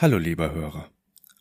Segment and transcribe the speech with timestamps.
[0.00, 0.88] Hallo lieber Hörer.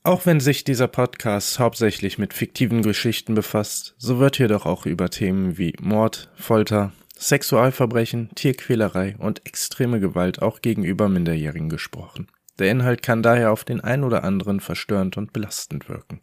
[0.04, 4.86] Auch wenn sich dieser Podcast hauptsächlich mit fiktiven Geschichten befasst, so wird hier doch auch
[4.86, 12.28] über Themen wie Mord, Folter, Sexualverbrechen, Tierquälerei und extreme Gewalt auch gegenüber Minderjährigen gesprochen.
[12.58, 16.19] Der Inhalt kann daher auf den ein oder anderen verstörend und belastend wirken.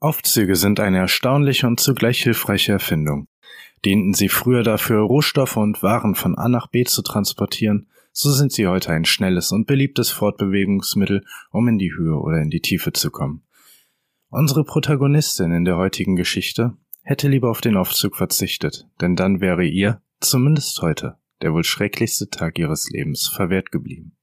[0.00, 3.26] Aufzüge sind eine erstaunliche und zugleich hilfreiche Erfindung.
[3.86, 7.88] Dienten sie früher dafür, Rohstoffe und Waren von A nach B zu transportieren,
[8.20, 12.50] so sind sie heute ein schnelles und beliebtes Fortbewegungsmittel, um in die Höhe oder in
[12.50, 13.44] die Tiefe zu kommen.
[14.28, 19.64] Unsere Protagonistin in der heutigen Geschichte hätte lieber auf den Aufzug verzichtet, denn dann wäre
[19.64, 24.16] ihr, zumindest heute, der wohl schrecklichste Tag ihres Lebens verwehrt geblieben.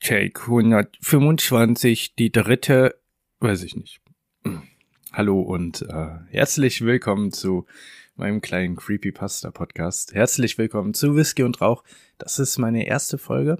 [0.00, 3.00] Take 125, die dritte,
[3.38, 4.02] weiß ich nicht.
[5.10, 7.64] Hallo und äh, herzlich willkommen zu
[8.14, 10.12] meinem kleinen Creepypasta Podcast.
[10.12, 11.82] Herzlich willkommen zu Whisky und Rauch.
[12.18, 13.56] Das ist meine erste Folge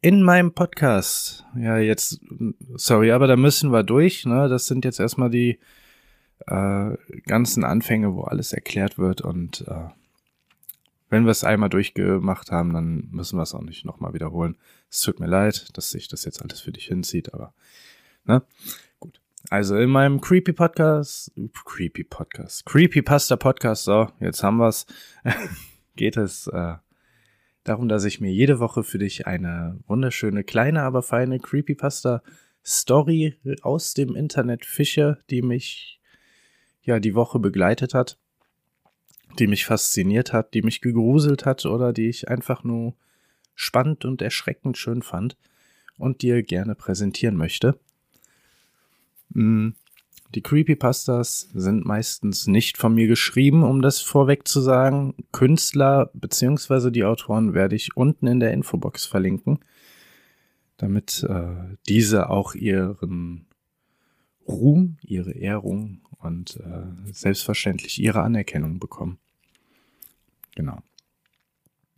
[0.00, 1.44] in meinem Podcast.
[1.54, 2.18] Ja, jetzt,
[2.76, 4.24] sorry, aber da müssen wir durch.
[4.24, 4.48] Ne?
[4.48, 5.58] Das sind jetzt erstmal die
[6.46, 9.90] äh, ganzen Anfänge, wo alles erklärt wird und äh,
[11.10, 14.56] wenn wir es einmal durchgemacht haben, dann müssen wir es auch nicht nochmal wiederholen.
[14.90, 17.54] Es tut mir leid, dass sich das jetzt alles für dich hinzieht, aber
[18.24, 18.42] ne?
[18.98, 19.20] Gut.
[19.48, 21.32] Also in meinem Creepy Podcast,
[21.64, 24.86] Creepy Podcast, Creepy Pasta Podcast, so, jetzt haben wir's,
[25.96, 26.74] geht es äh,
[27.64, 32.22] darum, dass ich mir jede Woche für dich eine wunderschöne, kleine, aber feine Creepypasta
[32.64, 36.00] Story aus dem Internet fische, die mich
[36.82, 38.18] ja die Woche begleitet hat
[39.38, 42.94] die mich fasziniert hat, die mich gegruselt hat oder die ich einfach nur
[43.54, 45.36] spannend und erschreckend schön fand
[45.98, 47.78] und dir gerne präsentieren möchte.
[49.30, 49.70] Mm,
[50.34, 55.14] die Creepypastas sind meistens nicht von mir geschrieben, um das vorweg zu sagen.
[55.32, 56.90] Künstler bzw.
[56.90, 59.58] die Autoren werde ich unten in der Infobox verlinken,
[60.76, 63.46] damit äh, diese auch ihren
[64.46, 69.18] Ruhm, ihre Ehrung und äh, selbstverständlich ihre Anerkennung bekommen.
[70.54, 70.78] Genau.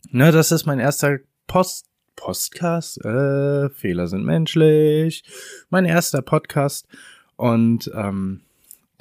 [0.09, 3.03] Na, das ist mein erster Post Podcast.
[3.03, 5.23] Äh, Fehler sind menschlich.
[5.69, 6.87] Mein erster Podcast.
[7.35, 8.41] Und ähm,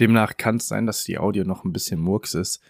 [0.01, 2.61] demnach kann es sein, dass die Audio noch ein bisschen murks ist.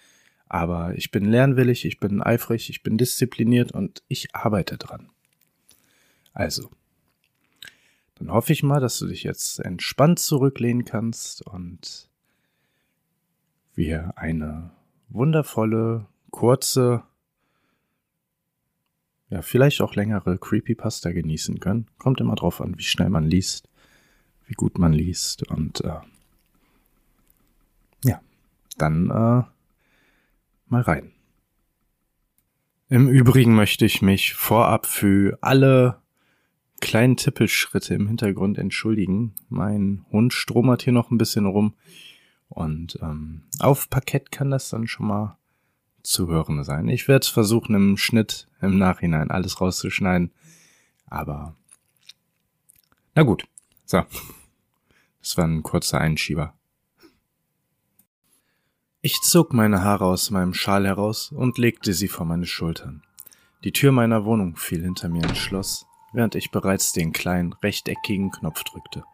[0.49, 5.09] Aber ich bin lernwillig, ich bin eifrig, ich bin diszipliniert und ich arbeite dran.
[6.35, 6.71] Also,
[8.17, 12.11] dann hoffe ich mal, dass du dich jetzt entspannt zurücklehnen kannst und
[13.75, 14.71] wir eine
[15.09, 17.03] wundervolle kurze,
[19.33, 21.87] ja, vielleicht auch längere Creepypasta genießen können.
[21.97, 23.67] Kommt immer drauf an, wie schnell man liest,
[24.47, 26.01] wie gut man liest und äh,
[28.05, 28.21] ja,
[28.77, 29.45] dann äh,
[30.67, 31.13] mal rein.
[32.91, 36.03] Im Übrigen möchte ich mich vorab für alle
[36.83, 39.33] kleinen Tippelschritte im Hintergrund entschuldigen.
[39.49, 41.73] Mein Hund stromert hier noch ein bisschen rum
[42.51, 45.39] und ähm, auf Parkett kann das dann schon mal
[46.03, 46.89] zu hören sein.
[46.89, 50.33] Ich werde versuchen, im Schnitt im Nachhinein alles rauszuschneiden.
[51.07, 51.57] Aber
[53.15, 53.47] na gut.
[53.85, 54.03] So.
[55.21, 56.55] Das war ein kurzer Einschieber.
[59.03, 63.03] Ich zog meine Haare aus meinem Schal heraus und legte sie vor meine Schultern.
[63.65, 68.31] Die Tür meiner Wohnung fiel hinter mir ins Schloss, während ich bereits den kleinen, rechteckigen
[68.31, 69.05] Knopf drückte.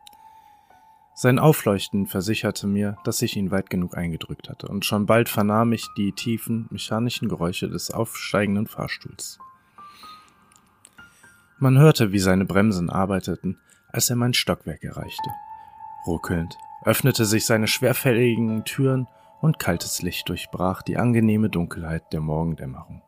[1.20, 5.72] Sein Aufleuchten versicherte mir, dass ich ihn weit genug eingedrückt hatte, und schon bald vernahm
[5.72, 9.40] ich die tiefen, mechanischen Geräusche des aufsteigenden Fahrstuhls.
[11.58, 13.58] Man hörte, wie seine Bremsen arbeiteten,
[13.88, 15.28] als er mein Stockwerk erreichte.
[16.06, 19.08] Ruckelnd öffnete sich seine schwerfälligen Türen
[19.40, 23.02] und kaltes Licht durchbrach die angenehme Dunkelheit der Morgendämmerung.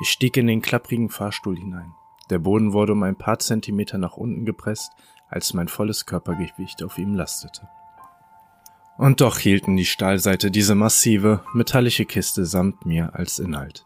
[0.00, 1.92] Ich stieg in den klapprigen Fahrstuhl hinein.
[2.30, 4.92] Der Boden wurde um ein paar Zentimeter nach unten gepresst,
[5.34, 7.62] als mein volles Körpergewicht auf ihm lastete.
[8.96, 13.84] Und doch hielten die Stahlseite diese massive, metallische Kiste samt mir als Inhalt.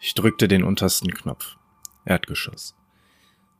[0.00, 1.56] Ich drückte den untersten Knopf.
[2.04, 2.74] Erdgeschoss.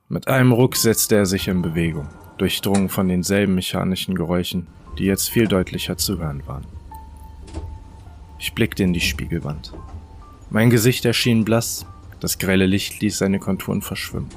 [0.09, 4.67] Mit einem Ruck setzte er sich in Bewegung, durchdrungen von denselben mechanischen Geräuschen,
[4.99, 6.67] die jetzt viel deutlicher zu hören waren.
[8.41, 9.73] Ich blickte in die Spiegelwand.
[10.51, 11.87] Mein Gesicht erschien blass,
[12.19, 14.29] das grelle Licht ließ seine Konturen verschwimmen.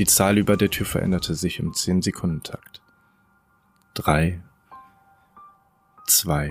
[0.00, 2.80] Die Zahl über der Tür veränderte sich im 10-Sekunden-Takt.
[3.92, 4.40] Drei.
[6.06, 6.50] Zwei.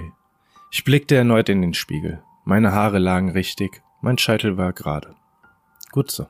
[0.70, 2.22] Ich blickte erneut in den Spiegel.
[2.46, 5.16] Meine Haare lagen richtig, mein Scheitel war gerade.
[5.90, 6.28] Gut so.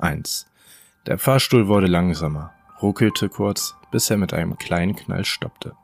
[0.00, 0.50] Eins.
[1.06, 2.52] Der Fahrstuhl wurde langsamer,
[2.82, 5.76] ruckelte kurz, bis er mit einem kleinen Knall stoppte.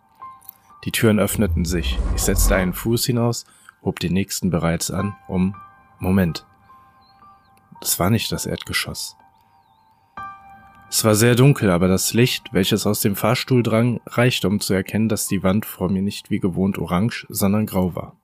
[0.84, 2.00] Die Türen öffneten sich.
[2.16, 3.44] Ich setzte einen Fuß hinaus,
[3.84, 5.54] hob den nächsten bereits an, um
[6.00, 6.44] Moment.
[7.80, 9.16] Das war nicht das Erdgeschoss.
[10.94, 14.74] Es war sehr dunkel, aber das Licht, welches aus dem Fahrstuhl drang, reichte, um zu
[14.74, 18.14] erkennen, dass die Wand vor mir nicht wie gewohnt orange, sondern grau war.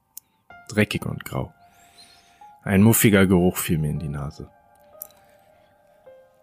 [0.68, 1.50] Dreckig und grau.
[2.62, 4.50] Ein muffiger Geruch fiel mir in die Nase.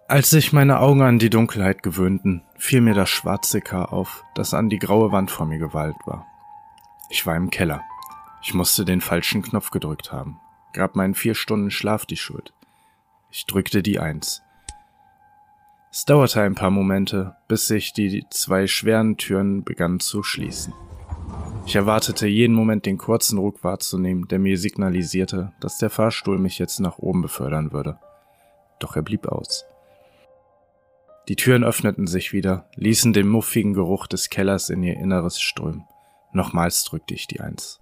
[0.08, 4.56] Als sich meine Augen an die Dunkelheit gewöhnten, fiel mir das schwarze K auf, das
[4.56, 6.26] an die graue Wand vor mir gewalt war.
[7.12, 7.84] Ich war im Keller.
[8.42, 10.40] Ich musste den falschen Knopf gedrückt haben.
[10.74, 12.52] Gab meinen vier Stunden Schlaf die Schuld.
[13.30, 14.42] Ich drückte die Eins.
[15.98, 20.74] Es dauerte ein paar Momente, bis sich die zwei schweren Türen begannen zu schließen.
[21.66, 26.60] Ich erwartete jeden Moment den kurzen Ruck wahrzunehmen, der mir signalisierte, dass der Fahrstuhl mich
[26.60, 27.98] jetzt nach oben befördern würde.
[28.80, 29.64] Doch er blieb aus.
[31.30, 35.86] Die Türen öffneten sich wieder, ließen den muffigen Geruch des Kellers in ihr Inneres strömen.
[36.34, 37.80] Nochmals drückte ich die Eins.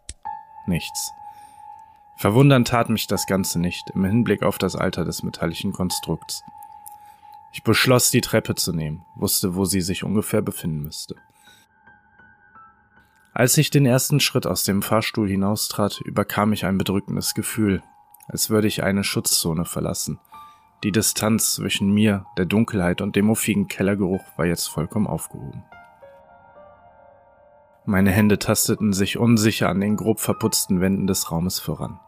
[0.68, 1.10] Nichts.
[2.18, 6.44] Verwundern tat mich das Ganze nicht, im Hinblick auf das Alter des metallischen Konstrukts.
[7.54, 11.16] Ich beschloss, die Treppe zu nehmen, wusste, wo sie sich ungefähr befinden müsste.
[13.34, 17.82] Als ich den ersten Schritt aus dem Fahrstuhl hinaustrat, überkam ich ein bedrückendes Gefühl,
[18.28, 20.20] als würde ich eine Schutzzone verlassen–
[20.84, 25.64] die Distanz zwischen mir, der Dunkelheit und dem muffigen Kellergeruch war jetzt vollkommen aufgehoben.
[27.86, 32.02] Meine Hände tasteten sich unsicher an den grob verputzten Wänden des Raumes voran.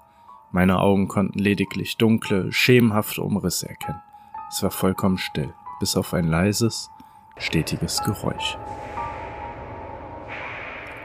[0.52, 4.02] Meine Augen konnten lediglich dunkle, schemenhafte Umrisse erkennen.
[4.50, 6.90] Es war vollkommen still, bis auf ein leises,
[7.38, 8.58] stetiges Geräusch.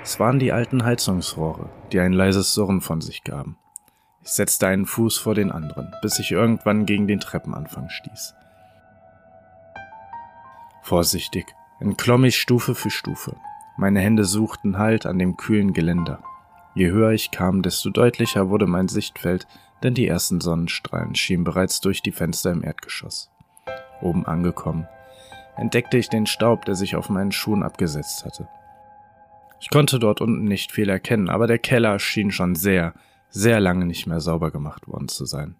[0.03, 3.57] Es waren die alten Heizungsrohre, die ein leises Surren von sich gaben.
[4.23, 8.35] Ich setzte einen Fuß vor den anderen, bis ich irgendwann gegen den Treppenanfang stieß.
[10.83, 11.47] Vorsichtig
[11.79, 13.37] entklomm ich Stufe für Stufe.
[13.77, 16.21] Meine Hände suchten Halt an dem kühlen Geländer.
[16.75, 19.47] Je höher ich kam, desto deutlicher wurde mein Sichtfeld,
[19.83, 23.31] denn die ersten Sonnenstrahlen schienen bereits durch die Fenster im Erdgeschoss.
[24.01, 24.87] Oben angekommen,
[25.57, 28.49] entdeckte ich den Staub, der sich auf meinen Schuhen abgesetzt hatte.
[29.61, 32.95] Ich konnte dort unten nicht viel erkennen, aber der Keller schien schon sehr,
[33.29, 35.57] sehr lange nicht mehr sauber gemacht worden zu sein.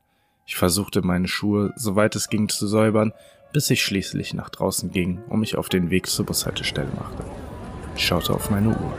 [0.47, 3.13] Ich versuchte meine Schuhe, soweit es ging, zu säubern,
[3.53, 7.25] bis ich schließlich nach draußen ging und mich auf den Weg zur Bushaltestelle machte.
[7.95, 8.95] Ich schaute auf meine Uhr.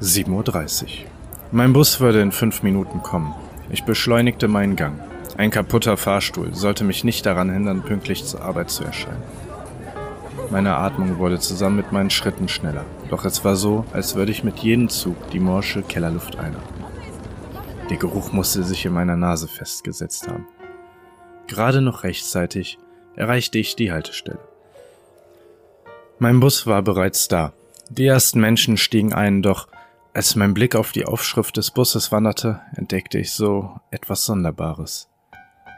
[0.00, 1.13] 7.30 Uhr.
[1.54, 3.32] Mein Bus würde in fünf Minuten kommen.
[3.70, 4.98] Ich beschleunigte meinen Gang.
[5.36, 9.22] Ein kaputter Fahrstuhl sollte mich nicht daran hindern, pünktlich zur Arbeit zu erscheinen.
[10.50, 14.42] Meine Atmung wurde zusammen mit meinen Schritten schneller, doch es war so, als würde ich
[14.42, 16.90] mit jedem Zug die morsche Kellerluft einatmen.
[17.88, 20.48] Der Geruch musste sich in meiner Nase festgesetzt haben.
[21.46, 22.80] Gerade noch rechtzeitig
[23.14, 24.40] erreichte ich die Haltestelle.
[26.18, 27.52] Mein Bus war bereits da.
[27.90, 29.68] Die ersten Menschen stiegen ein, doch
[30.14, 35.10] als mein Blick auf die Aufschrift des Busses wanderte, entdeckte ich so etwas Sonderbares.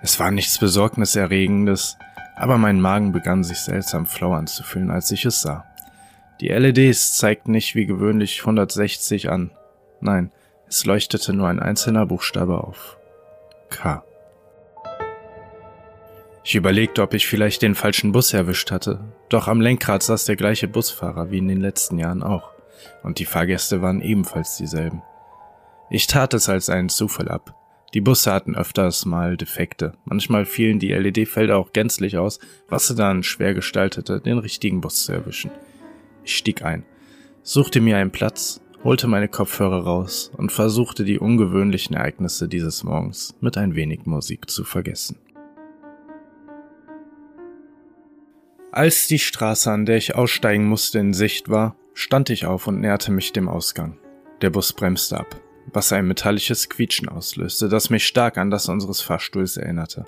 [0.03, 1.97] Es war nichts Besorgniserregendes,
[2.37, 5.65] aber mein Magen begann sich seltsam flau anzufühlen, als ich es sah.
[6.43, 9.53] Die LEDs zeigten nicht wie gewöhnlich 160 an.
[10.01, 10.31] Nein,
[10.69, 12.99] es leuchtete nur ein einzelner Buchstabe auf.
[13.71, 14.05] K.
[16.45, 19.01] Ich überlegte, ob ich vielleicht den falschen Bus erwischt hatte,
[19.31, 22.53] doch am Lenkrad saß der gleiche Busfahrer wie in den letzten Jahren auch,
[23.03, 25.03] und die Fahrgäste waren ebenfalls dieselben.
[25.91, 27.55] Ich tat es als einen Zufall ab,
[27.95, 29.95] die Busse hatten öfters mal Defekte.
[30.05, 35.05] Manchmal fielen die LED-Felder auch gänzlich aus, was es dann schwer gestaltete, den richtigen Bus
[35.05, 35.51] zu erwischen.
[36.25, 36.85] Ich stieg ein,
[37.43, 43.35] suchte mir einen Platz, holte meine Kopfhörer raus und versuchte die ungewöhnlichen Ereignisse dieses Morgens
[43.41, 45.19] mit ein wenig Musik zu vergessen.
[48.73, 52.81] Als die Straße, an der ich aussteigen musste, in Sicht war, stand ich auf und
[52.81, 53.99] näherte mich dem Ausgang.
[54.43, 55.41] Der Bus bremste ab
[55.73, 60.05] was ein metallisches Quietschen auslöste, das mich stark an das unseres Fahrstuhls erinnerte.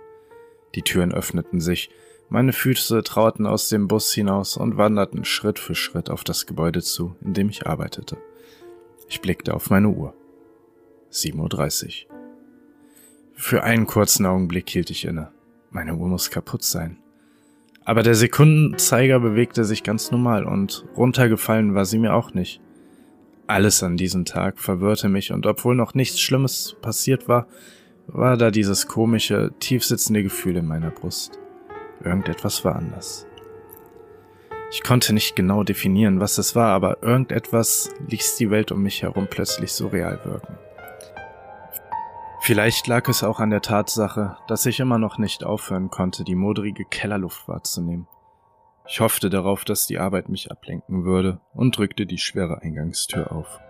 [0.75, 1.91] Die Türen öffneten sich,
[2.29, 6.83] meine Füße trauten aus dem Bus hinaus und wanderten Schritt für Schritt auf das Gebäude
[6.83, 8.19] zu, in dem ich arbeitete.
[9.09, 10.15] Ich blickte auf meine Uhr.
[11.11, 12.15] 7.30 Uhr.
[13.35, 15.33] Für einen kurzen Augenblick hielt ich inne.
[15.71, 16.99] Meine Uhr muss kaputt sein.
[17.89, 22.61] Aber der Sekundenzeiger bewegte sich ganz normal und runtergefallen war sie mir auch nicht.
[23.47, 27.47] Alles an diesem Tag verwirrte mich und obwohl noch nichts Schlimmes passiert war,
[28.07, 31.39] war da dieses komische, tiefsitzende Gefühl in meiner Brust.
[32.05, 33.27] Irgendetwas war anders.
[34.71, 39.01] Ich konnte nicht genau definieren, was es war, aber irgendetwas ließ die Welt um mich
[39.01, 40.59] herum plötzlich so real wirken.
[42.41, 46.37] Vielleicht lag es auch an der Tatsache, dass ich immer noch nicht aufhören konnte, die
[46.37, 48.07] modrige Kellerluft wahrzunehmen.
[48.87, 53.61] Ich hoffte darauf, dass die Arbeit mich ablenken würde und drückte die schwere Eingangstür auf.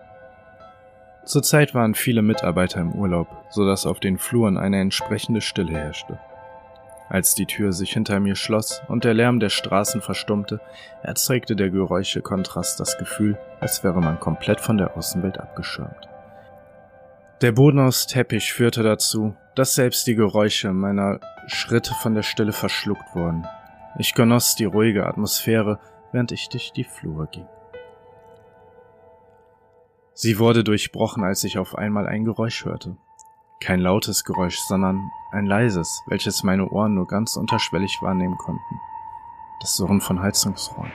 [1.25, 6.21] Zurzeit waren viele Mitarbeiter im Urlaub, so dass auf den Fluren eine entsprechende Stille herrschte.
[7.09, 10.61] Als die Tür sich hinter mir schloss und der Lärm der Straßen verstummte,
[11.03, 16.09] erzeugte der Geräuschekontrast das Gefühl, als wäre man komplett von der Außenwelt abgeschirmt.
[17.41, 22.53] Der Boden aus Teppich führte dazu, dass selbst die Geräusche meiner Schritte von der Stille
[22.53, 23.47] verschluckt wurden.
[23.97, 25.79] Ich genoss die ruhige Atmosphäre,
[26.11, 27.47] während ich durch die Flur ging.
[30.15, 32.97] Sie wurde durchbrochen, als ich auf einmal ein Geräusch hörte.
[33.61, 38.81] Kein lautes Geräusch, sondern ein leises, welches meine Ohren nur ganz unterschwellig wahrnehmen konnten.
[39.61, 40.91] Das Surren von Heizungsrohren.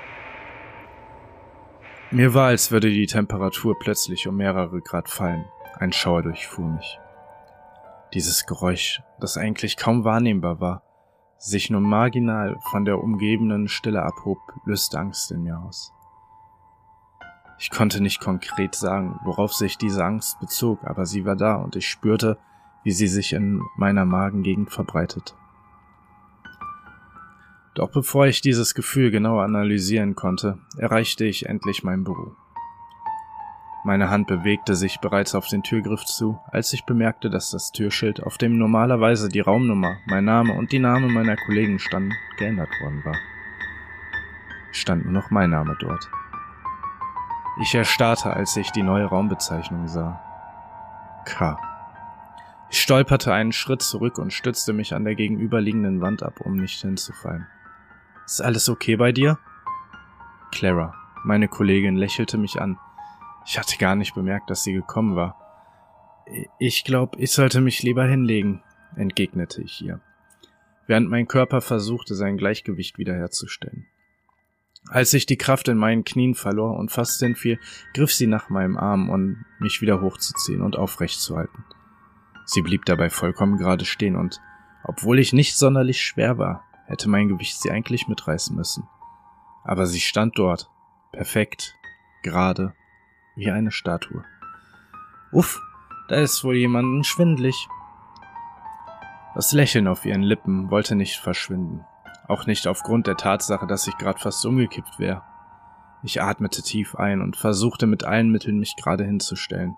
[2.12, 5.46] Mir war, als würde die Temperatur plötzlich um mehrere Grad fallen.
[5.80, 7.00] Ein Schauer durchfuhr mich.
[8.14, 10.84] Dieses Geräusch, das eigentlich kaum wahrnehmbar war,
[11.38, 15.92] sich nur marginal von der umgebenden Stille abhob, löste Angst in mir aus.
[17.60, 21.76] Ich konnte nicht konkret sagen, worauf sich diese Angst bezog, aber sie war da und
[21.76, 22.38] ich spürte,
[22.84, 25.36] wie sie sich in meiner Magengegend verbreitet.
[27.74, 32.36] Doch bevor ich dieses Gefühl genauer analysieren konnte, erreichte ich endlich mein Büro.
[33.86, 38.24] Meine Hand bewegte sich bereits auf den Türgriff zu, als ich bemerkte, dass das Türschild,
[38.24, 43.04] auf dem normalerweise die Raumnummer, mein Name und die Name meiner Kollegen standen, geändert worden
[43.04, 43.18] war.
[44.72, 46.10] Stand nur noch mein Name dort.
[47.62, 50.22] Ich erstarrte, als ich die neue Raumbezeichnung sah.
[51.26, 51.60] K.
[52.70, 56.80] Ich stolperte einen Schritt zurück und stützte mich an der gegenüberliegenden Wand ab, um nicht
[56.80, 57.48] hinzufallen.
[58.26, 59.38] Ist alles okay bei dir?
[60.54, 62.80] Clara, meine Kollegin, lächelte mich an.
[63.46, 65.38] Ich hatte gar nicht bemerkt, dass sie gekommen war.
[66.60, 68.64] Ich glaube, ich sollte mich lieber hinlegen,
[68.96, 70.00] entgegnete ich ihr,
[70.88, 73.88] während mein Körper versuchte, sein Gleichgewicht wiederherzustellen.
[74.90, 77.60] Als ich die Kraft in meinen Knien verlor und fast hinfiel,
[77.94, 81.64] griff sie nach meinem Arm, um mich wieder hochzuziehen und aufrecht zu halten.
[82.46, 84.42] Sie blieb dabei vollkommen gerade stehen und,
[84.84, 88.88] obwohl ich nicht sonderlich schwer war, hätte mein Gewicht sie eigentlich mitreißen müssen.
[89.64, 90.70] Aber sie stand dort,
[91.14, 91.76] perfekt,
[92.22, 92.74] gerade,
[93.36, 94.24] wie eine Statue.
[95.32, 95.62] Uff,
[96.08, 97.68] da ist wohl jemanden schwindlig.
[99.36, 101.86] Das Lächeln auf ihren Lippen wollte nicht verschwinden,
[102.28, 105.24] auch nicht aufgrund der Tatsache, dass ich gerade fast umgekippt wäre.
[106.04, 109.76] Ich atmete tief ein und versuchte mit allen Mitteln mich gerade hinzustellen.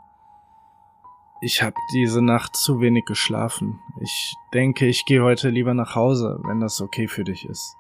[1.42, 3.80] Ich habe diese Nacht zu wenig geschlafen.
[4.02, 7.76] Ich denke, ich gehe heute lieber nach Hause, wenn das okay für dich ist.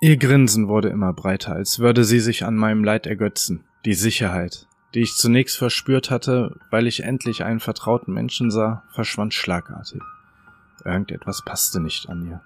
[0.00, 3.67] Ihr Grinsen wurde immer breiter, als würde sie sich an meinem Leid ergötzen.
[3.84, 9.34] Die Sicherheit, die ich zunächst verspürt hatte, weil ich endlich einen vertrauten Menschen sah, verschwand
[9.34, 10.02] schlagartig.
[10.84, 12.40] Irgendetwas passte nicht an ihr.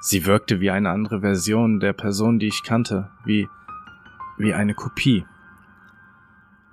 [0.00, 3.48] Sie wirkte wie eine andere Version der Person, die ich kannte, wie,
[4.36, 5.24] wie eine Kopie.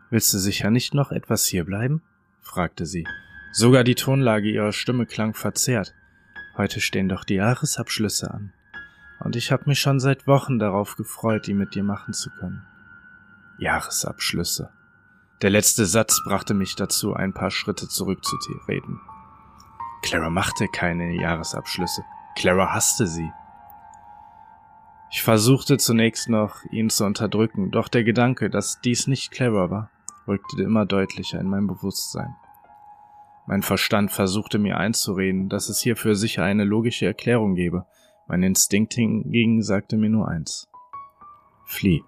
[0.10, 2.02] Willst du sicher nicht noch etwas hierbleiben?
[2.42, 3.08] fragte sie.
[3.54, 5.94] Sogar die Tonlage ihrer Stimme klang verzerrt.
[6.58, 8.52] Heute stehen doch die Jahresabschlüsse an.
[9.20, 12.64] Und ich habe mich schon seit Wochen darauf gefreut, die mit dir machen zu können.
[13.62, 14.72] Jahresabschlüsse.
[15.44, 19.00] Der letzte Satz brachte mich dazu, ein paar Schritte zurückzutreten.
[20.02, 22.04] Clara machte keine Jahresabschlüsse.
[22.36, 23.32] Clara hasste sie.
[25.12, 29.92] Ich versuchte zunächst noch, ihn zu unterdrücken, doch der Gedanke, dass dies nicht Clara war,
[30.28, 32.36] rückte immer deutlicher in mein Bewusstsein.
[33.46, 37.86] Mein Verstand versuchte mir einzureden, dass es hierfür sicher eine logische Erklärung gebe.
[38.28, 40.68] Mein Instinkt hingegen sagte mir nur eins.
[41.66, 42.04] Flieh.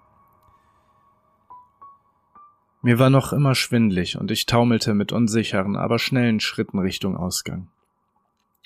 [2.84, 7.70] Mir war noch immer schwindlig und ich taumelte mit unsicheren, aber schnellen Schritten Richtung Ausgang.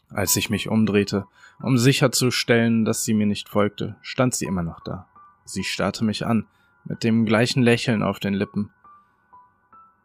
[0.09, 1.25] Als ich mich umdrehte,
[1.61, 5.07] um sicherzustellen, dass sie mir nicht folgte, stand sie immer noch da.
[5.45, 6.45] Sie starrte mich an,
[6.83, 8.71] mit dem gleichen Lächeln auf den Lippen,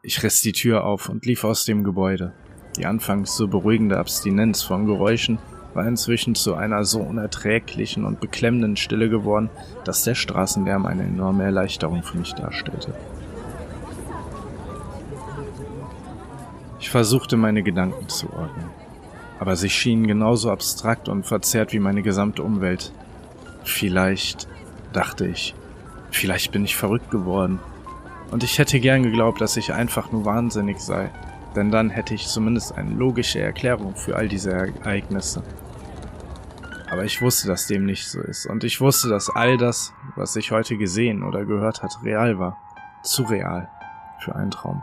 [0.05, 2.33] ich riss die Tür auf und lief aus dem Gebäude.
[2.77, 5.39] Die anfangs so beruhigende Abstinenz von Geräuschen
[5.75, 9.49] war inzwischen zu einer so unerträglichen und beklemmenden Stille geworden,
[9.85, 12.95] dass der Straßenlärm eine enorme Erleichterung für mich darstellte.
[16.83, 18.69] Ich versuchte meine Gedanken zu ordnen,
[19.39, 22.93] aber sie schienen genauso abstrakt und verzerrt wie meine gesamte Umwelt.
[23.63, 24.49] Vielleicht,
[24.93, 25.55] dachte ich,
[26.11, 27.61] vielleicht bin ich verrückt geworden
[28.33, 31.11] und ich hätte gern geglaubt, dass ich einfach nur wahnsinnig sei,
[31.55, 35.45] denn dann hätte ich zumindest eine logische Erklärung für all diese Ereignisse.
[36.91, 40.35] Aber ich wusste, dass dem nicht so ist, und ich wusste, dass all das, was
[40.35, 42.59] ich heute gesehen oder gehört hat, real war.
[43.05, 43.69] Zu real
[44.19, 44.83] für einen Traum.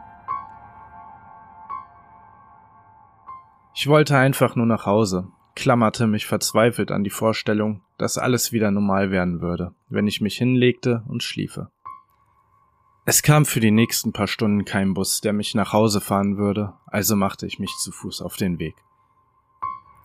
[3.82, 8.72] Ich wollte einfach nur nach Hause, klammerte mich verzweifelt an die Vorstellung, dass alles wieder
[8.72, 11.72] normal werden würde, wenn ich mich hinlegte und schliefe.
[13.06, 16.74] Es kam für die nächsten paar Stunden kein Bus, der mich nach Hause fahren würde,
[16.88, 18.76] also machte ich mich zu Fuß auf den Weg.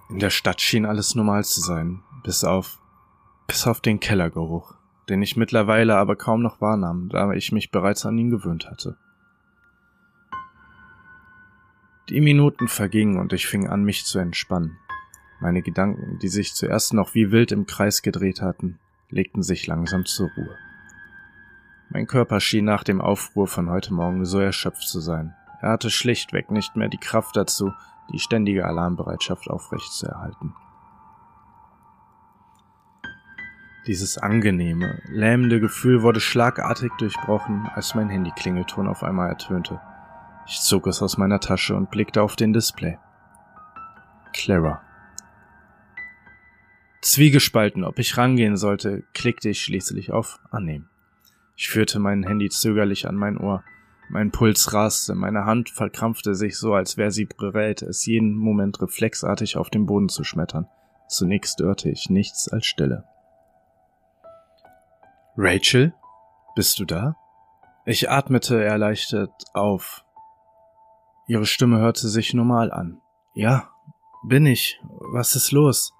[0.08, 2.78] In der Stadt schien alles normal zu sein, bis auf,
[3.48, 4.76] bis auf den Kellergeruch,
[5.08, 8.98] den ich mittlerweile aber kaum noch wahrnahm, da ich mich bereits an ihn gewöhnt hatte.
[12.10, 14.76] Die Minuten vergingen und ich fing an, mich zu entspannen.
[15.40, 20.04] Meine Gedanken, die sich zuerst noch wie wild im Kreis gedreht hatten, legten sich langsam
[20.04, 20.58] zur Ruhe.
[21.88, 25.34] Mein Körper schien nach dem Aufruhr von heute Morgen so erschöpft zu sein.
[25.62, 27.72] Er hatte schlichtweg nicht mehr die Kraft dazu,
[28.12, 30.54] die ständige Alarmbereitschaft aufrechtzuerhalten.
[33.86, 39.80] Dieses angenehme, lähmende Gefühl wurde schlagartig durchbrochen, als mein Handyklingelton auf einmal ertönte.
[40.46, 42.98] Ich zog es aus meiner Tasche und blickte auf den Display.
[44.32, 44.82] Clara.
[47.00, 50.88] Zwiegespalten, ob ich rangehen sollte, klickte ich schließlich auf Annehmen.
[51.56, 53.62] Ich führte mein Handy zögerlich an mein Ohr.
[54.08, 58.80] Mein Puls raste, meine Hand verkrampfte sich so, als wäre sie bereit, es jeden Moment
[58.82, 60.66] reflexartig auf den Boden zu schmettern.
[61.08, 63.04] Zunächst hörte ich nichts als Stille.
[65.36, 65.94] Rachel?
[66.54, 67.16] Bist du da?
[67.86, 70.03] Ich atmete erleichtert auf.
[71.26, 73.00] Ihre Stimme hörte sich normal an.
[73.34, 73.70] Ja,
[74.24, 74.80] bin ich.
[74.82, 75.94] Was ist los?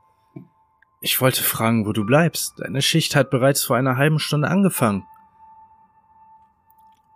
[1.01, 2.55] Ich wollte fragen, wo du bleibst.
[2.59, 5.07] Deine Schicht hat bereits vor einer halben Stunde angefangen.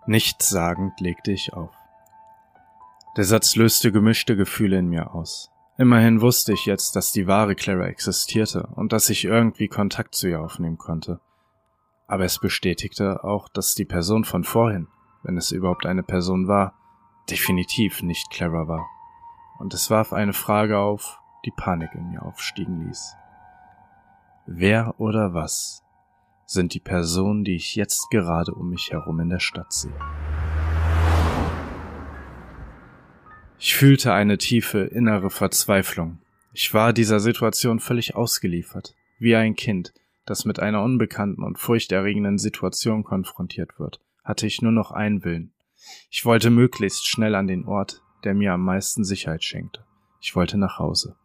[0.07, 1.75] Nichtssagend legte ich auf.
[3.17, 5.50] Der Satz löste gemischte Gefühle in mir aus.
[5.77, 10.29] Immerhin wusste ich jetzt, dass die wahre Clara existierte und dass ich irgendwie Kontakt zu
[10.29, 11.21] ihr aufnehmen konnte.
[12.07, 14.88] Aber es bestätigte auch, dass die Person von vorhin,
[15.23, 16.75] wenn es überhaupt eine Person war,
[17.30, 18.88] definitiv nicht Clara war.
[19.58, 23.16] Und es warf eine Frage auf, die Panik in mir aufstiegen ließ.
[24.47, 25.83] Wer oder was
[26.46, 29.92] sind die Personen, die ich jetzt gerade um mich herum in der Stadt sehe.
[33.59, 36.20] Ich fühlte eine tiefe innere Verzweiflung.
[36.55, 39.92] Ich war dieser Situation völlig ausgeliefert, wie ein Kind,
[40.24, 45.53] das mit einer unbekannten und furchterregenden Situation konfrontiert wird, hatte ich nur noch einen Willen.
[46.11, 49.85] Ich wollte möglichst schnell an den Ort, der mir am meisten Sicherheit schenkte.
[50.20, 51.16] Ich wollte nach Hause.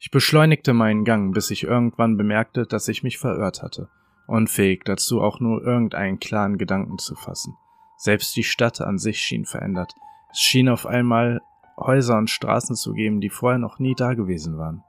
[0.00, 3.88] Ich beschleunigte meinen Gang, bis ich irgendwann bemerkte, dass ich mich verirrt hatte,
[4.26, 7.56] unfähig dazu auch nur irgendeinen klaren Gedanken zu fassen.
[7.96, 9.94] Selbst die Stadt an sich schien verändert.
[10.30, 11.40] Es schien auf einmal
[11.76, 14.82] Häuser und Straßen zu geben, die vorher noch nie da gewesen waren.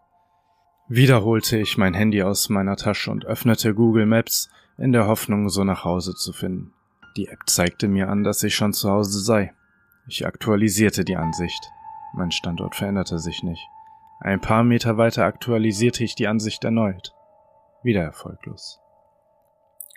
[0.87, 5.49] Wieder holte ich mein Handy aus meiner Tasche und öffnete Google Maps in der Hoffnung,
[5.49, 6.73] so nach Hause zu finden.
[7.17, 9.53] Die App zeigte mir an, dass ich schon zu Hause sei.
[10.07, 11.71] Ich aktualisierte die Ansicht.
[12.13, 13.67] Mein Standort veränderte sich nicht.
[14.19, 17.13] Ein paar Meter weiter aktualisierte ich die Ansicht erneut.
[17.83, 18.79] Wieder erfolglos.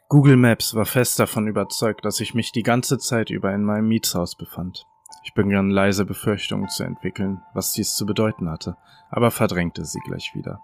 [0.09, 3.89] Google Maps war fest davon überzeugt, dass ich mich die ganze Zeit über in meinem
[3.89, 4.87] Mietshaus befand.
[5.25, 8.77] Ich begann leise Befürchtungen zu entwickeln, was dies zu bedeuten hatte,
[9.11, 10.61] aber verdrängte sie gleich wieder.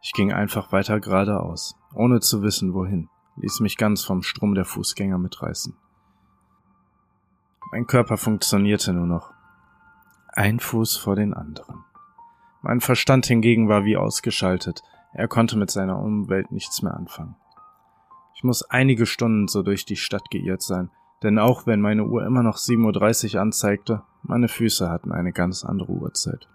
[0.00, 3.08] Ich ging einfach weiter geradeaus, ohne zu wissen wohin,
[3.40, 5.74] ließ mich ganz vom Strom der Fußgänger mitreißen.
[7.72, 9.32] Mein Körper funktionierte nur noch.
[10.28, 11.84] Ein Fuß vor den anderen.
[12.62, 14.82] Mein Verstand hingegen war wie ausgeschaltet.
[15.12, 17.36] Er konnte mit seiner Umwelt nichts mehr anfangen.
[18.34, 20.90] Ich muss einige Stunden so durch die Stadt geirrt sein,
[21.22, 25.64] denn auch wenn meine Uhr immer noch 7.30 Uhr anzeigte, meine Füße hatten eine ganz
[25.64, 26.48] andere Uhrzeit.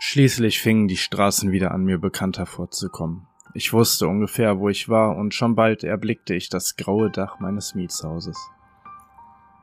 [0.00, 3.26] Schließlich fingen die Straßen wieder an mir bekannt hervorzukommen.
[3.54, 7.74] Ich wusste ungefähr, wo ich war, und schon bald erblickte ich das graue Dach meines
[7.74, 8.38] Mietshauses.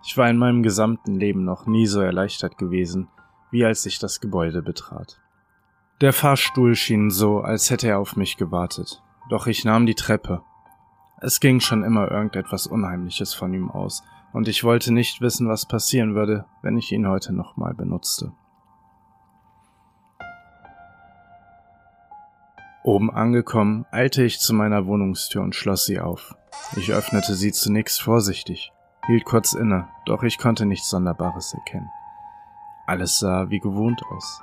[0.05, 3.07] Ich war in meinem gesamten Leben noch nie so erleichtert gewesen,
[3.49, 5.19] wie als ich das Gebäude betrat.
[6.01, 10.41] Der Fahrstuhl schien so, als hätte er auf mich gewartet, doch ich nahm die Treppe.
[11.21, 15.65] Es ging schon immer irgendetwas Unheimliches von ihm aus, und ich wollte nicht wissen, was
[15.65, 18.33] passieren würde, wenn ich ihn heute nochmal benutzte.
[22.85, 26.35] Oben angekommen, eilte ich zu meiner Wohnungstür und schloss sie auf.
[26.77, 28.71] Ich öffnete sie zunächst vorsichtig,
[29.07, 31.89] hielt kurz inne, doch ich konnte nichts Sonderbares erkennen.
[32.85, 34.39] Alles sah wie gewohnt aus.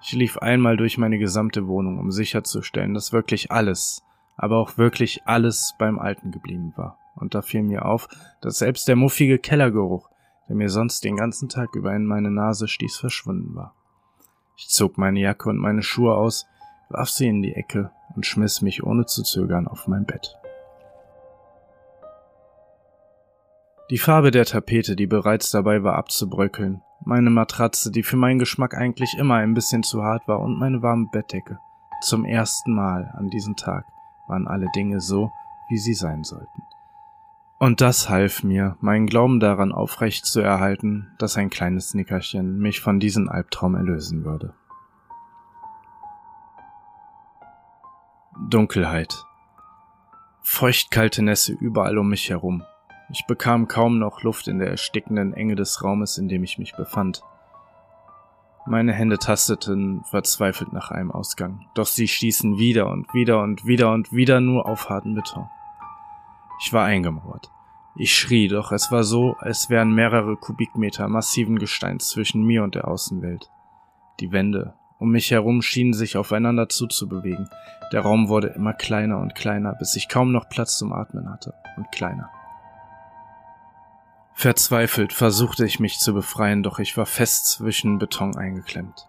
[0.00, 4.04] Ich lief einmal durch meine gesamte Wohnung, um sicherzustellen, dass wirklich alles,
[4.36, 6.98] aber auch wirklich alles beim Alten geblieben war.
[7.16, 8.06] Und da fiel mir auf,
[8.42, 10.08] dass selbst der muffige Kellergeruch,
[10.48, 13.74] der mir sonst den ganzen Tag über in meine Nase stieß, verschwunden war.
[14.56, 16.46] Ich zog meine Jacke und meine Schuhe aus,
[16.88, 20.36] warf sie in die Ecke und schmiss mich ohne zu zögern auf mein Bett.
[23.90, 28.74] Die Farbe der Tapete, die bereits dabei war abzubröckeln, meine Matratze, die für meinen Geschmack
[28.74, 31.60] eigentlich immer ein bisschen zu hart war, und meine warme Bettdecke.
[32.00, 33.84] Zum ersten Mal an diesem Tag
[34.26, 35.30] waren alle Dinge so,
[35.68, 36.62] wie sie sein sollten.
[37.58, 42.80] Und das half mir, meinen Glauben daran aufrecht zu erhalten, dass ein kleines Nickerchen mich
[42.80, 44.52] von diesem Albtraum erlösen würde.
[48.48, 49.24] Dunkelheit.
[50.40, 52.62] Feuchtkalte Nässe überall um mich herum.
[53.10, 56.76] Ich bekam kaum noch Luft in der erstickenden Enge des Raumes, in dem ich mich
[56.76, 57.22] befand.
[58.64, 63.90] Meine Hände tasteten verzweifelt nach einem Ausgang, doch sie stießen wieder und wieder und wieder
[63.92, 65.48] und wieder nur auf harten Beton.
[66.64, 67.50] Ich war eingemauert.
[67.96, 72.76] Ich schrie, doch es war so, als wären mehrere Kubikmeter massiven Gesteins zwischen mir und
[72.76, 73.50] der Außenwelt.
[74.20, 77.48] Die Wände um mich herum schienen sich aufeinander zuzubewegen.
[77.92, 81.54] Der Raum wurde immer kleiner und kleiner, bis ich kaum noch Platz zum Atmen hatte
[81.76, 82.30] und kleiner.
[84.34, 89.08] Verzweifelt versuchte ich mich zu befreien, doch ich war fest zwischen Beton eingeklemmt.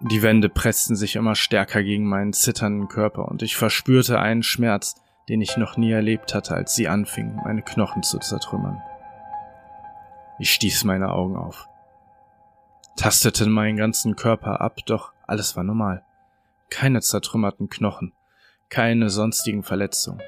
[0.00, 5.00] Die Wände pressten sich immer stärker gegen meinen zitternden Körper und ich verspürte einen Schmerz,
[5.28, 8.80] den ich noch nie erlebt hatte, als sie anfingen, meine Knochen zu zertrümmern.
[10.38, 11.68] Ich stieß meine Augen auf,
[12.98, 16.02] tastete meinen ganzen Körper ab, doch alles war normal.
[16.68, 18.12] Keine zertrümmerten Knochen,
[18.68, 20.20] keine sonstigen Verletzungen.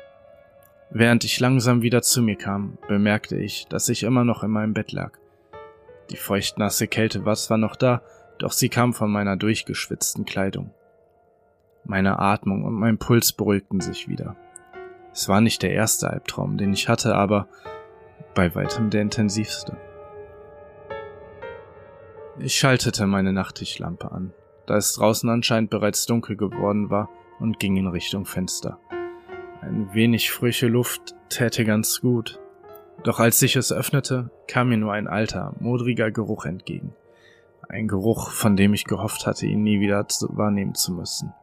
[0.90, 4.72] Während ich langsam wieder zu mir kam, bemerkte ich, dass ich immer noch in meinem
[4.72, 5.18] Bett lag.
[6.11, 8.02] Die feuchtnasse Kälte war zwar noch da,
[8.38, 10.72] doch sie kam von meiner durchgeschwitzten Kleidung.
[11.85, 14.37] Meine Atmung und mein Puls beruhigten sich wieder.
[15.12, 17.48] Es war nicht der erste Albtraum, den ich hatte, aber
[18.35, 19.76] bei weitem der intensivste.
[22.42, 24.33] Ich schaltete meine Nachttischlampe an,
[24.64, 28.79] da es draußen anscheinend bereits dunkel geworden war, und ging in Richtung Fenster.
[29.61, 32.40] Ein wenig frische Luft täte ganz gut.
[33.03, 36.94] Doch als ich es öffnete, kam mir nur ein alter, modriger Geruch entgegen.
[37.68, 41.35] Ein Geruch, von dem ich gehofft hatte, ihn nie wieder wahrnehmen zu müssen.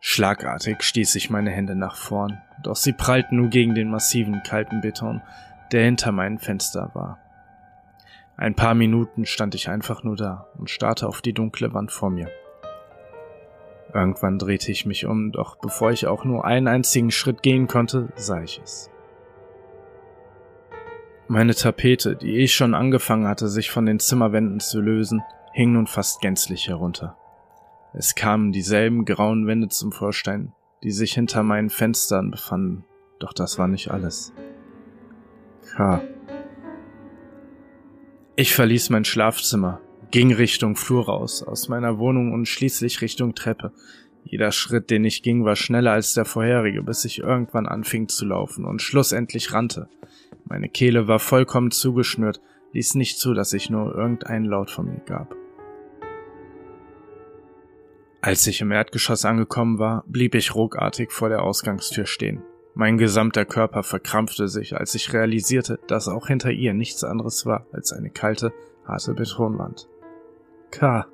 [0.00, 4.82] Schlagartig stieß ich meine Hände nach vorn, doch sie prallten nur gegen den massiven, kalten
[4.82, 5.22] Beton,
[5.72, 7.18] der hinter meinem Fenster war.
[8.38, 12.10] Ein paar Minuten stand ich einfach nur da und starrte auf die dunkle Wand vor
[12.10, 12.28] mir.
[13.94, 18.08] Irgendwann drehte ich mich um, doch bevor ich auch nur einen einzigen Schritt gehen konnte,
[18.16, 18.90] sah ich es.
[21.28, 25.22] Meine Tapete, die ich schon angefangen hatte, sich von den Zimmerwänden zu lösen,
[25.52, 27.16] hing nun fast gänzlich herunter.
[27.94, 32.84] Es kamen dieselben grauen Wände zum Vorstein, die sich hinter meinen Fenstern befanden,
[33.18, 34.34] doch das war nicht alles.
[35.74, 36.02] K.
[38.38, 43.72] Ich verließ mein Schlafzimmer, ging Richtung Flur raus, aus meiner Wohnung und schließlich Richtung Treppe.
[44.24, 48.26] Jeder Schritt, den ich ging, war schneller als der vorherige, bis ich irgendwann anfing zu
[48.26, 49.88] laufen und schlussendlich rannte.
[50.44, 52.42] Meine Kehle war vollkommen zugeschnürt,
[52.74, 55.34] ließ nicht zu, dass ich nur irgendeinen Laut von mir gab.
[58.20, 62.42] Als ich im Erdgeschoss angekommen war, blieb ich ruckartig vor der Ausgangstür stehen.
[62.78, 67.64] Mein gesamter Körper verkrampfte sich, als ich realisierte, dass auch hinter ihr nichts anderes war
[67.72, 68.52] als eine kalte,
[68.84, 69.88] harte Betonwand.
[70.70, 71.06] K.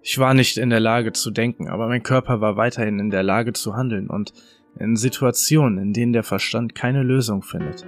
[0.00, 3.22] Ich war nicht in der Lage zu denken, aber mein Körper war weiterhin in der
[3.22, 4.32] Lage zu handeln und
[4.78, 7.84] in Situationen, in denen der Verstand keine Lösung findet,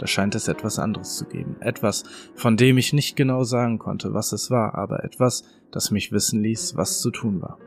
[0.00, 1.54] da scheint es etwas anderes zu geben.
[1.60, 2.02] Etwas,
[2.34, 6.42] von dem ich nicht genau sagen konnte, was es war, aber etwas, das mich wissen
[6.42, 7.58] ließ, was zu tun war.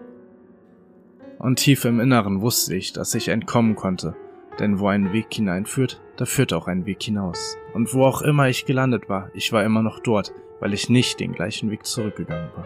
[1.40, 4.14] Und tief im Inneren wusste ich, dass ich entkommen konnte,
[4.60, 7.58] denn wo ein Weg hineinführt, da führt auch ein Weg hinaus.
[7.74, 11.20] Und wo auch immer ich gelandet war, ich war immer noch dort, weil ich nicht
[11.20, 12.66] den gleichen Weg zurückgegangen war.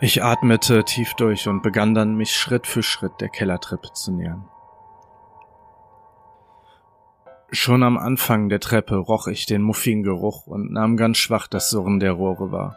[0.00, 4.44] Ich atmete tief durch und begann dann, mich Schritt für Schritt der Kellertreppe zu nähern.
[7.50, 11.70] Schon am Anfang der Treppe roch ich den muffigen Geruch und nahm ganz schwach das
[11.70, 12.76] Surren der Rohre wahr.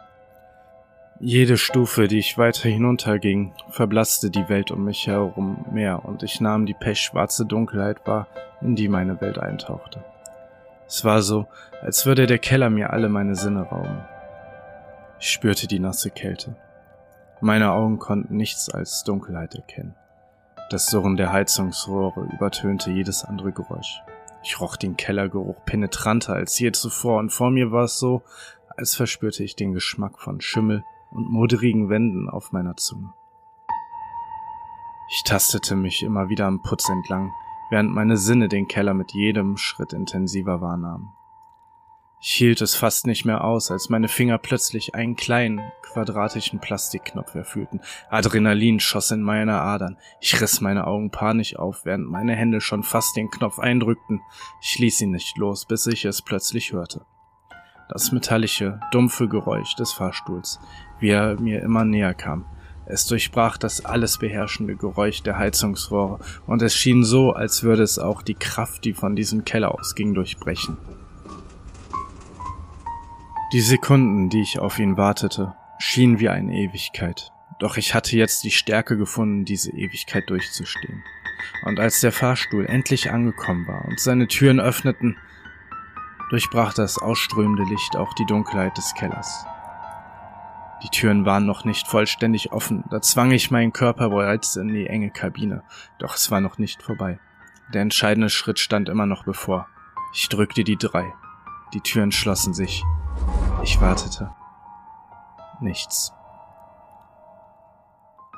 [1.22, 6.40] Jede Stufe, die ich weiter hinunterging, verblasste die Welt um mich herum mehr und ich
[6.40, 8.26] nahm die pechschwarze Dunkelheit wahr,
[8.62, 10.02] in die meine Welt eintauchte.
[10.86, 11.46] Es war so,
[11.82, 14.00] als würde der Keller mir alle meine Sinne rauben.
[15.18, 16.56] Ich spürte die nasse Kälte.
[17.42, 19.94] Meine Augen konnten nichts als Dunkelheit erkennen.
[20.70, 24.00] Das Surren der Heizungsrohre übertönte jedes andere Geräusch.
[24.42, 28.22] Ich roch den Kellergeruch penetranter als je zuvor und vor mir war es so,
[28.74, 33.12] als verspürte ich den Geschmack von Schimmel und moderigen Wänden auf meiner Zunge.
[35.12, 37.32] Ich tastete mich immer wieder am Putz entlang,
[37.70, 41.12] während meine Sinne den Keller mit jedem Schritt intensiver wahrnahmen.
[42.22, 47.34] Ich hielt es fast nicht mehr aus, als meine Finger plötzlich einen kleinen, quadratischen Plastikknopf
[47.34, 47.80] erfüllten.
[48.10, 49.96] Adrenalin schoss in meine Adern.
[50.20, 54.20] Ich riss meine Augen panisch auf, während meine Hände schon fast den Knopf eindrückten.
[54.60, 57.06] Ich ließ ihn nicht los, bis ich es plötzlich hörte.
[57.90, 60.60] Das metallische, dumpfe Geräusch des Fahrstuhls,
[61.00, 62.44] wie er mir immer näher kam.
[62.86, 67.98] Es durchbrach das alles beherrschende Geräusch der Heizungsrohre, und es schien so, als würde es
[67.98, 70.76] auch die Kraft, die von diesem Keller ausging, durchbrechen.
[73.52, 77.32] Die Sekunden, die ich auf ihn wartete, schienen wie eine Ewigkeit.
[77.58, 81.02] Doch ich hatte jetzt die Stärke gefunden, diese Ewigkeit durchzustehen.
[81.64, 85.16] Und als der Fahrstuhl endlich angekommen war und seine Türen öffneten,
[86.30, 89.44] durchbrach das ausströmende Licht auch die Dunkelheit des Kellers.
[90.82, 94.86] Die Türen waren noch nicht vollständig offen, da zwang ich meinen Körper bereits in die
[94.86, 95.62] enge Kabine,
[95.98, 97.18] doch es war noch nicht vorbei.
[97.74, 99.68] Der entscheidende Schritt stand immer noch bevor.
[100.14, 101.12] Ich drückte die drei.
[101.74, 102.82] Die Türen schlossen sich.
[103.62, 104.32] Ich wartete.
[105.60, 106.12] Nichts.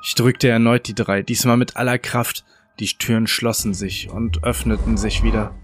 [0.03, 2.43] Ich drückte erneut die drei, diesmal mit aller Kraft.
[2.79, 5.55] Die Türen schlossen sich und öffneten sich wieder.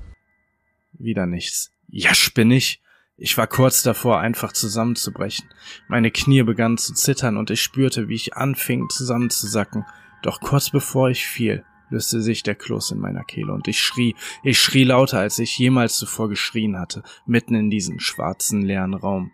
[0.93, 1.73] Wieder nichts.
[1.91, 2.81] Ja, spinnig.
[3.17, 5.49] Ich war kurz davor, einfach zusammenzubrechen.
[5.87, 9.85] Meine Knie begannen zu zittern und ich spürte, wie ich anfing zusammenzusacken.
[10.21, 14.15] Doch kurz bevor ich fiel, löste sich der Kloß in meiner Kehle und ich schrie,
[14.43, 19.31] ich schrie lauter, als ich jemals zuvor geschrien hatte, mitten in diesem schwarzen, leeren Raum.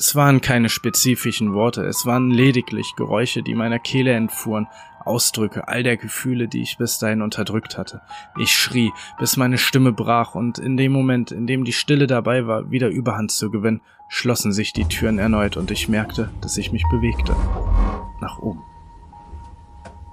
[0.00, 4.66] Es waren keine spezifischen Worte, es waren lediglich Geräusche, die meiner Kehle entfuhren,
[5.04, 8.00] Ausdrücke all der Gefühle, die ich bis dahin unterdrückt hatte.
[8.38, 12.46] Ich schrie, bis meine Stimme brach, und in dem Moment, in dem die Stille dabei
[12.46, 16.72] war, wieder Überhand zu gewinnen, schlossen sich die Türen erneut und ich merkte, dass ich
[16.72, 17.36] mich bewegte.
[18.22, 18.62] Nach oben.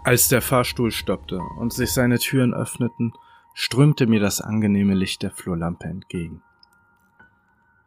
[0.04, 3.13] Als der Fahrstuhl stoppte und sich seine Türen öffneten,
[3.54, 6.43] strömte mir das angenehme Licht der Flurlampe entgegen.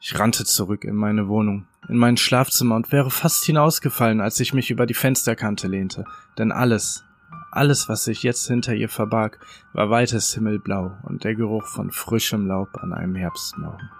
[0.02, 4.54] Ich rannte zurück in meine Wohnung, in mein Schlafzimmer und wäre fast hinausgefallen, als ich
[4.54, 6.06] mich über die Fensterkante lehnte,
[6.38, 7.04] denn alles,
[7.50, 9.38] alles, was sich jetzt hinter ihr verbarg,
[9.74, 13.90] war weites Himmelblau und der Geruch von frischem Laub an einem Herbstmorgen.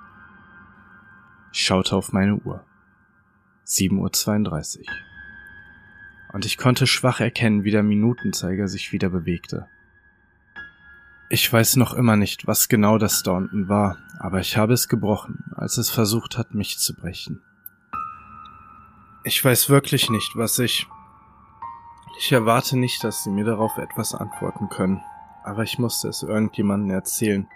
[1.53, 2.65] Ich schaute auf meine Uhr.
[3.67, 4.85] 7.32 Uhr.
[6.33, 9.67] Und ich konnte schwach erkennen, wie der Minutenzeiger sich wieder bewegte.
[11.33, 14.89] Ich weiß noch immer nicht, was genau das da unten war, aber ich habe es
[14.89, 17.41] gebrochen, als es versucht hat, mich zu brechen.
[19.23, 20.89] Ich weiß wirklich nicht, was ich.
[22.19, 25.05] Ich erwarte nicht, dass Sie mir darauf etwas antworten können,
[25.45, 27.49] aber ich musste es irgendjemandem erzählen.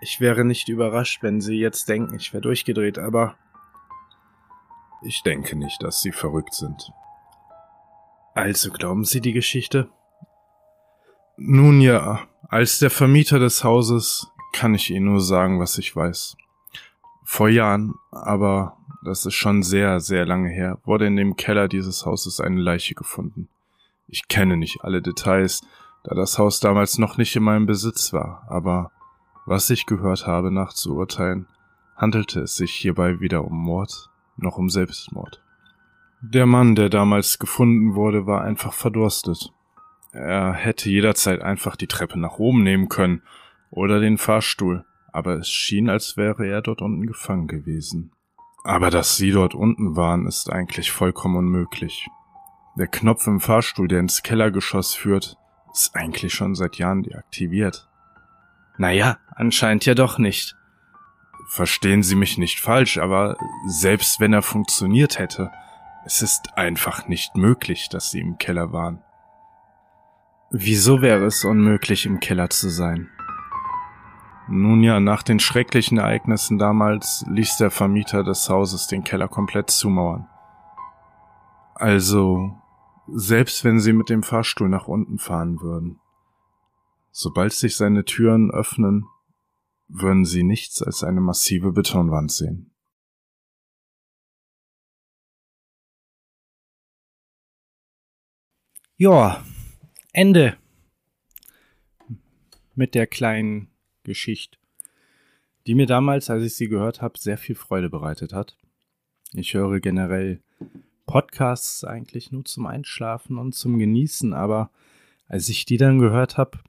[0.00, 3.34] Ich wäre nicht überrascht, wenn Sie jetzt denken, ich wäre durchgedreht, aber.
[5.02, 6.92] Ich denke nicht, dass Sie verrückt sind.
[8.34, 9.90] Also glauben Sie die Geschichte?
[11.36, 16.36] Nun ja, als der Vermieter des Hauses kann ich Ihnen nur sagen, was ich weiß.
[17.24, 22.06] Vor Jahren, aber das ist schon sehr, sehr lange her, wurde in dem Keller dieses
[22.06, 23.48] Hauses eine Leiche gefunden.
[24.06, 25.62] Ich kenne nicht alle Details,
[26.04, 28.92] da das Haus damals noch nicht in meinem Besitz war, aber
[29.44, 31.48] was ich gehört habe nachzuurteilen,
[31.96, 35.42] handelte es sich hierbei weder um Mord noch um Selbstmord.
[36.20, 39.52] Der Mann, der damals gefunden wurde, war einfach verdurstet
[40.14, 43.22] er hätte jederzeit einfach die Treppe nach oben nehmen können
[43.70, 48.12] oder den Fahrstuhl, aber es schien, als wäre er dort unten gefangen gewesen.
[48.64, 52.08] Aber dass sie dort unten waren, ist eigentlich vollkommen unmöglich.
[52.78, 55.36] Der Knopf im Fahrstuhl, der ins Kellergeschoss führt,
[55.72, 57.88] ist eigentlich schon seit Jahren deaktiviert.
[58.78, 60.56] Naja, anscheinend ja doch nicht.
[61.48, 65.50] Verstehen Sie mich nicht falsch, aber selbst wenn er funktioniert hätte,
[66.06, 69.02] es ist einfach nicht möglich, dass Sie im Keller waren.
[70.56, 73.10] Wieso wäre es unmöglich, im Keller zu sein?
[74.48, 79.68] Nun ja, nach den schrecklichen Ereignissen damals ließ der Vermieter des Hauses den Keller komplett
[79.70, 80.28] zumauern.
[81.74, 82.56] Also,
[83.08, 85.98] selbst wenn sie mit dem Fahrstuhl nach unten fahren würden,
[87.10, 89.06] sobald sich seine Türen öffnen,
[89.88, 92.70] würden sie nichts als eine massive Betonwand sehen.
[98.96, 99.42] Ja,
[100.14, 100.56] Ende
[102.76, 103.68] mit der kleinen
[104.04, 104.58] Geschichte,
[105.66, 108.56] die mir damals, als ich sie gehört habe, sehr viel Freude bereitet hat.
[109.32, 110.40] Ich höre generell
[111.04, 114.70] Podcasts eigentlich nur zum Einschlafen und zum Genießen, aber
[115.26, 116.60] als ich die dann gehört habe,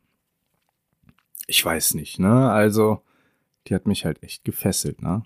[1.45, 2.49] ich weiß nicht, ne?
[2.49, 3.03] Also,
[3.67, 5.21] die hat mich halt echt gefesselt, ne?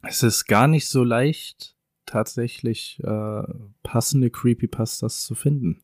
[0.00, 1.76] Es ist gar nicht so leicht,
[2.08, 3.42] tatsächlich äh,
[3.82, 5.82] passende Creepypastas zu finden.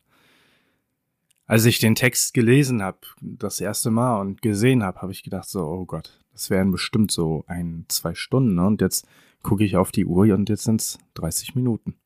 [1.46, 5.48] als ich den Text gelesen habe, das erste Mal und gesehen habe, habe ich gedacht
[5.48, 8.54] so, oh Gott, das wären bestimmt so ein, zwei Stunden.
[8.54, 8.66] Ne?
[8.66, 9.06] Und jetzt
[9.42, 11.96] gucke ich auf die Uhr und jetzt sind's 30 Minuten.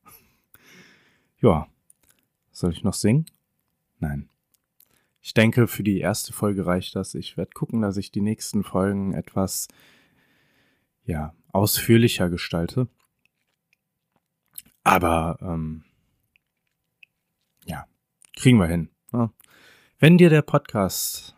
[1.40, 1.68] ja,
[2.50, 3.26] soll ich noch singen?
[4.00, 4.28] Nein.
[5.20, 7.14] Ich denke, für die erste Folge reicht das.
[7.14, 9.68] Ich werde gucken, dass ich die nächsten Folgen etwas,
[11.04, 12.88] ja, ausführlicher gestalte.
[14.88, 15.84] Aber, ähm,
[17.66, 17.84] ja,
[18.34, 18.88] kriegen wir hin.
[19.12, 19.30] Ja.
[19.98, 21.36] Wenn dir der Podcast,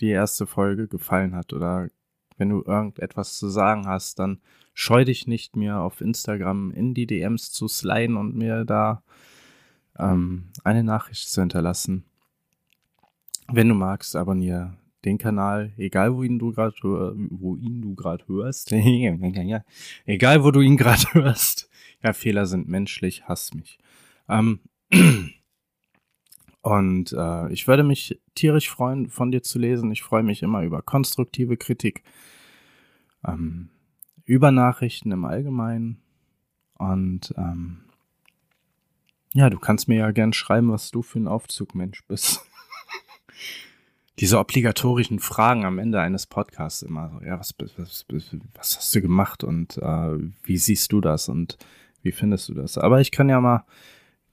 [0.00, 1.88] die erste Folge gefallen hat oder
[2.36, 4.40] wenn du irgendetwas zu sagen hast, dann
[4.74, 9.04] scheu dich nicht, mir auf Instagram in die DMs zu sliden und mir da
[9.96, 12.04] ähm, eine Nachricht zu hinterlassen.
[13.46, 18.26] Wenn du magst, abonniere den Kanal, egal wo ihn du gerade wo ihn du gerade
[18.28, 18.72] hörst.
[20.06, 21.70] egal wo du ihn gerade hörst.
[22.02, 23.78] Ja, Fehler sind menschlich, hass mich.
[24.28, 24.60] Ähm,
[26.62, 29.90] und äh, ich würde mich tierisch freuen, von dir zu lesen.
[29.92, 32.02] Ich freue mich immer über konstruktive Kritik,
[33.26, 33.70] ähm,
[34.24, 36.02] über Nachrichten im Allgemeinen.
[36.78, 37.84] Und ähm,
[39.34, 42.44] ja, du kannst mir ja gern schreiben, was du für ein Aufzugmensch bist.
[44.20, 48.04] Diese obligatorischen Fragen am Ende eines Podcasts immer so, ja, was, was,
[48.54, 51.56] was hast du gemacht und äh, wie siehst du das und
[52.02, 52.76] wie findest du das?
[52.76, 53.64] Aber ich kann ja mal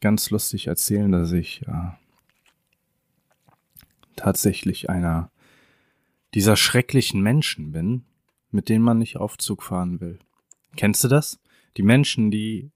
[0.02, 1.92] ganz lustig erzählen, dass ich äh,
[4.18, 5.32] tatsächlich einer
[6.34, 8.04] dieser schrecklichen Menschen bin,
[8.52, 10.20] mit denen man nicht Aufzug fahren will.
[10.76, 11.40] Kennst du das?
[11.78, 12.72] Die Menschen, die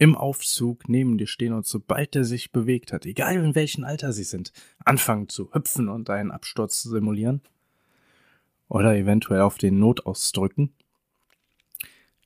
[0.00, 4.14] im Aufzug neben dir stehen und sobald er sich bewegt hat, egal in welchem Alter
[4.14, 4.50] sie sind,
[4.82, 7.42] anfangen zu hüpfen und einen Absturz zu simulieren.
[8.66, 10.72] Oder eventuell auf den Notaus drücken.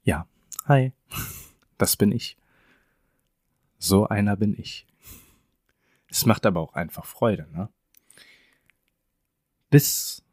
[0.05, 0.29] Ja,
[0.67, 0.93] hi,
[1.79, 2.37] das bin ich.
[3.79, 4.87] So einer bin ich.
[6.09, 7.69] Es macht aber auch einfach Freude, ne?
[9.69, 10.25] bis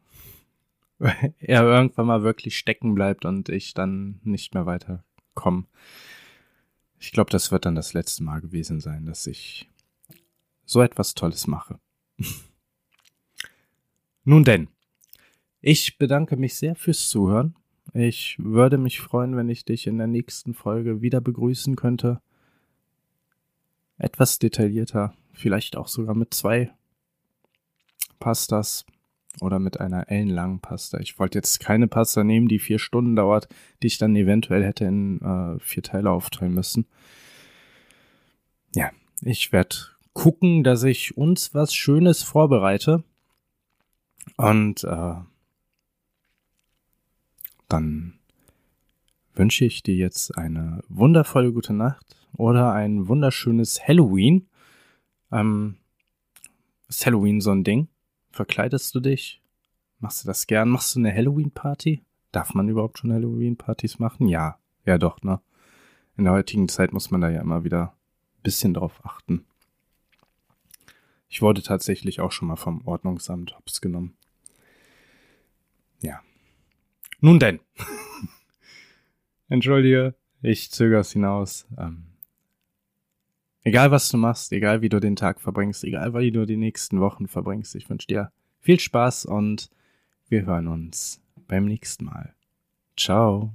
[1.00, 5.66] er irgendwann mal wirklich stecken bleibt und ich dann nicht mehr weiterkomme.
[7.02, 9.68] Ich glaube, das wird dann das letzte Mal gewesen sein, dass ich
[10.66, 11.80] so etwas Tolles mache.
[14.24, 14.68] Nun denn,
[15.62, 17.56] ich bedanke mich sehr fürs Zuhören.
[17.94, 22.22] Ich würde mich freuen, wenn ich dich in der nächsten Folge wieder begrüßen könnte.
[23.98, 26.72] Etwas detaillierter, vielleicht auch sogar mit zwei
[28.20, 28.86] Pastas,
[29.40, 31.00] oder mit einer ellenlangen Pasta.
[31.00, 33.48] Ich wollte jetzt keine Pasta nehmen, die vier Stunden dauert,
[33.82, 36.86] die ich dann eventuell hätte in äh, vier Teile aufteilen müssen.
[38.76, 38.92] Ja,
[39.22, 39.76] ich werde
[40.14, 43.04] gucken, dass ich uns was Schönes vorbereite.
[44.38, 45.16] Und äh,
[47.70, 48.14] dann
[49.34, 54.48] wünsche ich dir jetzt eine wundervolle gute Nacht oder ein wunderschönes Halloween.
[55.32, 55.78] Ähm,
[56.88, 57.88] ist Halloween so ein Ding?
[58.32, 59.42] Verkleidest du dich?
[60.00, 60.70] Machst du das gern?
[60.70, 62.04] Machst du eine Halloween-Party?
[62.32, 64.28] Darf man überhaupt schon Halloween-Partys machen?
[64.28, 65.42] Ja, ja doch, ne?
[66.18, 67.94] In der heutigen Zeit muss man da ja immer wieder
[68.38, 69.46] ein bisschen drauf achten.
[71.28, 74.16] Ich wurde tatsächlich auch schon mal vom Ordnungsamt hops genommen.
[76.02, 76.22] Ja.
[77.20, 77.60] Nun denn.
[79.50, 81.68] Entschuldige, ich zögere es hinaus.
[81.78, 82.11] Ähm,
[83.64, 87.00] Egal was du machst, egal wie du den Tag verbringst, egal wie du die nächsten
[87.00, 89.70] Wochen verbringst, ich wünsche dir viel Spaß und
[90.30, 92.34] wir hören uns beim nächsten Mal.
[92.98, 93.54] Ciao.